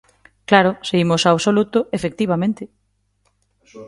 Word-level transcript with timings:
Claro, 0.49 0.71
se 0.87 0.95
imos 1.03 1.21
ao 1.23 1.33
absoluto, 1.35 1.79
¡efectivamente! 1.97 2.63